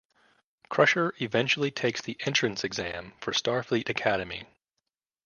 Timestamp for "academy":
3.87-4.47